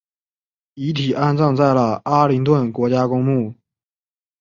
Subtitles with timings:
[0.73, 3.53] 遗体安葬在了阿灵顿国家公墓